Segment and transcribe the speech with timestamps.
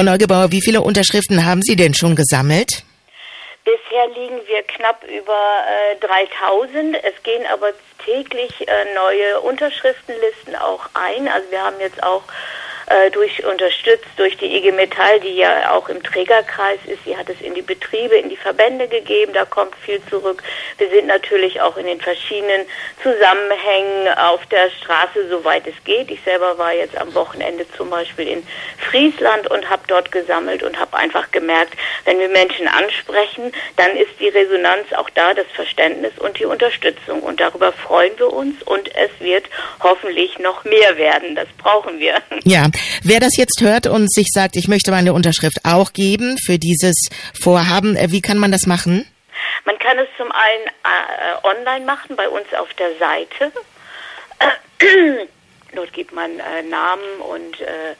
[0.00, 2.84] Frau Neugebauer, wie viele Unterschriften haben Sie denn schon gesammelt?
[3.66, 5.38] Bisher liegen wir knapp über
[5.92, 6.96] äh, 3000.
[7.04, 11.28] Es gehen aber täglich äh, neue Unterschriftenlisten auch ein.
[11.28, 12.22] Also wir haben jetzt auch
[12.90, 17.04] äh, durch unterstützt durch die IG Metall, die ja auch im Trägerkreis ist.
[17.04, 19.32] Sie hat es in die Betriebe, in die Verbände gegeben.
[19.32, 20.42] Da kommt viel zurück.
[20.78, 22.66] Wir sind natürlich auch in den verschiedenen
[23.00, 26.10] Zusammenhängen auf der Straße, soweit es geht.
[26.10, 28.46] Ich selber war jetzt am Wochenende zum Beispiel in
[28.90, 34.18] Friesland und habe dort gesammelt und habe einfach gemerkt, wenn wir Menschen ansprechen, dann ist
[34.18, 37.22] die Resonanz auch da, das Verständnis und die Unterstützung.
[37.22, 39.44] Und darüber freuen wir uns und es wird
[39.80, 41.36] hoffentlich noch mehr werden.
[41.36, 42.20] Das brauchen wir.
[42.42, 42.66] Ja,
[43.02, 47.08] Wer das jetzt hört und sich sagt, ich möchte meine Unterschrift auch geben für dieses
[47.40, 49.06] Vorhaben, äh, wie kann man das machen?
[49.64, 53.52] Man kann es zum einen äh, online machen bei uns auf der Seite.
[55.74, 57.94] Dort gibt man äh, Namen und äh, äh,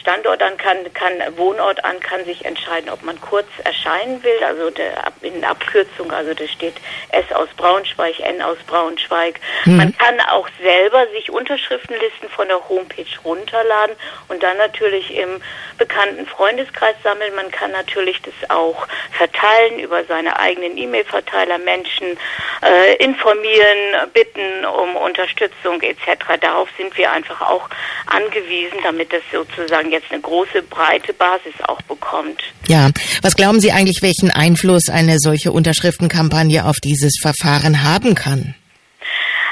[0.00, 4.70] Standort an kann, kann Wohnort an, kann sich entscheiden, ob man kurz erscheinen will, also
[4.70, 6.76] der, in Abkürzung, also da steht
[7.10, 9.38] S aus Braunschweig, N aus Braunschweig.
[9.66, 9.76] Mhm.
[9.76, 13.94] Man kann auch selber sich Unterschriftenlisten von der Homepage runterladen
[14.28, 15.42] und dann natürlich im
[15.76, 17.34] bekannten Freundeskreis sammeln.
[17.34, 22.18] Man kann natürlich das auch verteilen über seine eigenen E-Mail-Verteiler, Menschen
[22.62, 26.40] äh, informieren, bitten um Unterstützung etc.
[26.40, 27.68] Darauf sind wir einfach auch
[28.06, 32.42] angewiesen, damit das sozusagen sozusagen jetzt eine große, breite Basis auch bekommt.
[32.66, 32.90] Ja,
[33.22, 38.54] was glauben Sie eigentlich, welchen Einfluss eine solche Unterschriftenkampagne auf dieses Verfahren haben kann?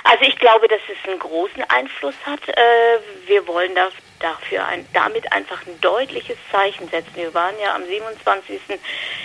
[0.04, 2.40] Also ich glaube, dass es einen großen Einfluss hat.
[2.48, 2.56] Äh,
[3.26, 3.72] wir wollen
[4.20, 7.10] dafür ein, damit einfach ein deutliches Zeichen setzen.
[7.16, 8.60] Wir waren ja am 27.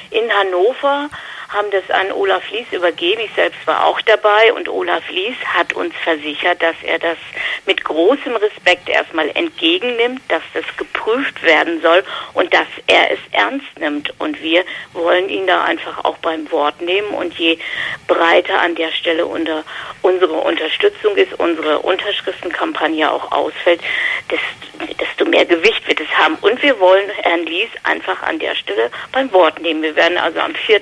[0.09, 1.09] in Hannover
[1.53, 3.21] haben das an Olaf Lies übergeben.
[3.25, 7.17] Ich selbst war auch dabei und Olaf Lies hat uns versichert, dass er das
[7.65, 13.79] mit großem Respekt erstmal entgegennimmt, dass das geprüft werden soll und dass er es ernst
[13.79, 14.13] nimmt.
[14.19, 14.63] Und wir
[14.93, 17.59] wollen ihn da einfach auch beim Wort nehmen und je
[18.07, 19.63] breiter an der Stelle unter
[20.01, 23.81] unsere Unterstützung ist, unsere Unterschriftenkampagne auch ausfällt,
[24.99, 26.35] desto mehr Gewicht wird es haben.
[26.41, 29.81] Und wir wollen Herrn Lies einfach an der Stelle beim Wort nehmen.
[29.83, 30.81] Wir werden also am 4.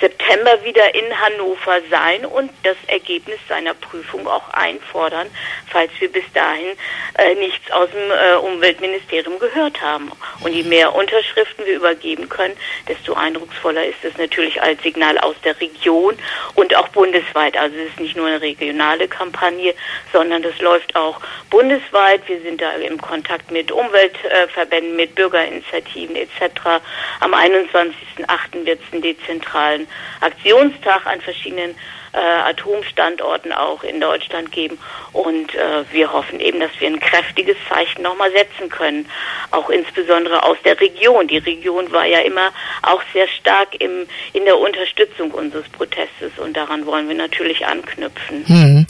[0.00, 5.28] September wieder in Hannover sein und das Ergebnis seiner Prüfung auch einfordern,
[5.70, 6.76] falls wir bis dahin
[7.18, 10.12] äh, nichts aus dem äh, Umweltministerium gehört haben.
[10.40, 12.56] Und je mehr Unterschriften wir übergeben können,
[12.88, 16.18] desto eindrucksvoller ist es natürlich als Signal aus der Region
[16.54, 17.56] und auch bundesweit.
[17.56, 19.74] Also es ist nicht nur eine regionale Kampagne,
[20.12, 22.28] sondern das läuft auch bundesweit.
[22.28, 26.82] Wir sind da im Kontakt mit Umweltverbänden, mit Bürgerinitiativen etc.
[27.20, 28.66] Am 21.08.
[28.66, 29.85] wird es einen dezentralen
[30.20, 31.74] Aktionstag an verschiedenen
[32.12, 34.78] äh, Atomstandorten auch in Deutschland geben.
[35.12, 39.08] Und äh, wir hoffen eben, dass wir ein kräftiges Zeichen nochmal setzen können,
[39.50, 41.28] auch insbesondere aus der Region.
[41.28, 42.52] Die Region war ja immer
[42.82, 48.44] auch sehr stark im, in der Unterstützung unseres Protestes und daran wollen wir natürlich anknüpfen.
[48.46, 48.86] Hm.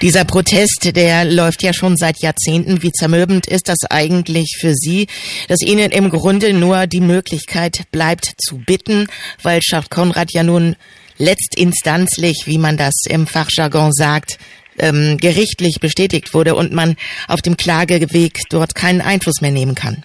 [0.00, 2.82] Dieser Protest, der läuft ja schon seit Jahrzehnten.
[2.82, 5.06] Wie zermürbend ist das eigentlich für Sie,
[5.48, 9.08] dass Ihnen im Grunde nur die Möglichkeit bleibt zu bitten,
[9.42, 10.76] weil Schacht Konrad ja nun
[11.18, 14.38] letztinstanzlich, wie man das im Fachjargon sagt,
[14.78, 16.96] ähm, gerichtlich bestätigt wurde und man
[17.28, 20.04] auf dem Klageweg dort keinen Einfluss mehr nehmen kann?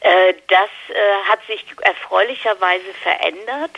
[0.00, 3.70] Äh, das äh, hat sich erfreulicherweise verändert.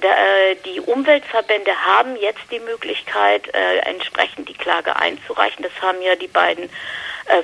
[0.00, 3.48] Äh, die Umweltverbände haben jetzt die Möglichkeit,
[3.84, 5.62] entsprechend die Klage einzureichen.
[5.62, 6.68] Das haben ja die beiden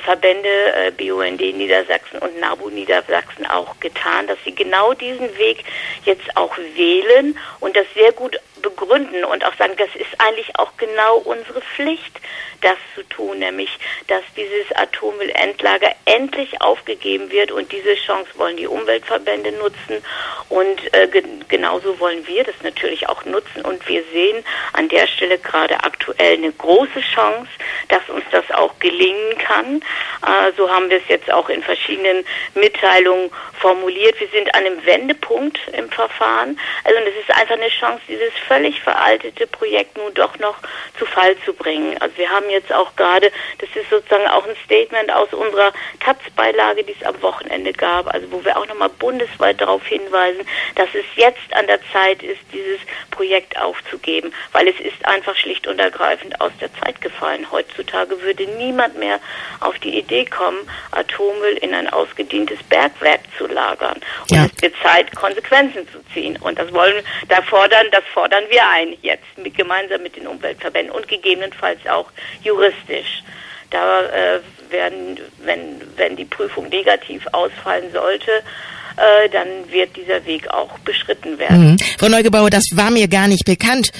[0.04, 5.64] Verbände BUND Niedersachsen und NABU Niedersachsen auch getan, dass sie genau diesen Weg
[6.04, 10.76] jetzt auch wählen und das sehr gut begründen und auch sagen, das ist eigentlich auch
[10.76, 12.20] genau unsere Pflicht,
[12.60, 13.70] das zu tun, nämlich
[14.06, 20.02] dass dieses Atommüllendlager endlich aufgegeben wird und diese Chance wollen die Umweltverbände nutzen
[20.48, 25.06] und äh, ge genauso wollen wir das natürlich auch nutzen und wir sehen an der
[25.06, 27.50] Stelle gerade aktuell eine große Chance,
[27.88, 29.82] dass uns das auch gelingen kann.
[30.22, 32.24] Äh, so haben wir es jetzt auch in verschiedenen
[32.54, 33.30] Mitteilungen
[33.60, 34.18] formuliert.
[34.20, 36.58] Wir sind an einem Wendepunkt im Verfahren.
[36.84, 40.56] Also es ist einfach eine Chance, dieses völlig veraltete Projekt nun doch noch
[40.98, 41.96] zu Fall zu bringen.
[42.00, 46.84] Also wir haben jetzt auch gerade, das ist sozusagen auch ein Statement aus unserer Taz-Beilage,
[46.84, 51.04] die es am Wochenende gab, also wo wir auch nochmal bundesweit darauf hinweisen, dass es
[51.16, 56.40] jetzt an der Zeit ist, dieses Projekt aufzugeben, weil es ist einfach schlicht und ergreifend
[56.40, 57.46] aus der Zeit gefallen.
[57.50, 59.18] Heutzutage würde niemand mehr
[59.60, 60.58] auf die Idee kommen,
[60.90, 64.00] Atommüll in ein ausgedientes Bergwerk zu lagern.
[64.28, 64.44] Und ja.
[64.44, 66.36] es wird Zeit, Konsequenzen zu ziehen.
[66.42, 70.94] Und das wollen, da fordern, das fordern wir ein jetzt mit, gemeinsam mit den Umweltverbänden
[70.94, 72.10] und gegebenenfalls auch
[72.42, 73.22] juristisch.
[73.70, 74.40] Da äh,
[74.70, 78.42] werden, wenn, wenn die Prüfung negativ ausfallen sollte,
[78.96, 81.72] äh, dann wird dieser Weg auch beschritten werden.
[81.72, 81.76] Mhm.
[81.98, 83.90] Frau Neugebauer, das war mir gar nicht bekannt.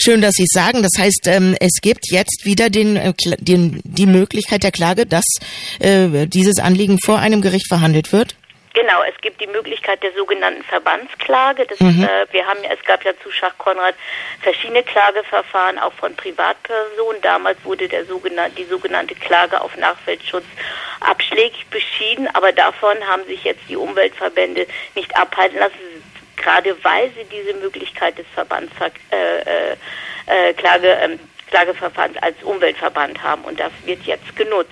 [0.00, 0.82] Schön, dass Sie es sagen.
[0.82, 5.24] Das heißt, ähm, es gibt jetzt wieder den, äh, den, die Möglichkeit der Klage, dass
[5.80, 8.36] äh, dieses Anliegen vor einem Gericht verhandelt wird?
[8.80, 11.66] Genau, es gibt die Möglichkeit der sogenannten Verbandsklage.
[11.66, 12.04] Das, mhm.
[12.04, 13.96] äh, wir haben, es gab ja zu Schach Konrad
[14.40, 17.20] verschiedene Klageverfahren, auch von Privatpersonen.
[17.22, 20.44] Damals wurde der sogenannte, die sogenannte Klage auf Nachfeldschutz
[21.00, 25.74] abschlägig beschieden, aber davon haben sich jetzt die Umweltverbände nicht abhalten lassen,
[26.36, 31.18] gerade weil sie diese Möglichkeit des Verbandsklage äh, äh, äh, Klage, ähm,
[31.50, 33.42] Klageverfahrens als Umweltverband haben.
[33.42, 34.70] Und das wird jetzt genutzt.